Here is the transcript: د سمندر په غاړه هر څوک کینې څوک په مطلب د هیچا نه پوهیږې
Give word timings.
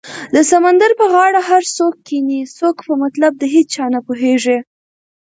د 0.35 0.37
سمندر 0.51 0.91
په 0.99 1.05
غاړه 1.13 1.39
هر 1.49 1.63
څوک 1.77 1.93
کینې 2.07 2.41
څوک 2.57 2.75
په 2.87 2.93
مطلب 3.03 3.31
د 3.37 3.43
هیچا 3.55 3.83
نه 3.93 3.99
پوهیږې 4.07 4.57